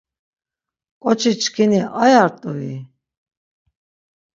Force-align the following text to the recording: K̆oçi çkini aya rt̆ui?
K̆oçi 1.01 1.31
çkini 1.41 1.81
aya 2.03 2.23
rt̆ui? 2.31 2.73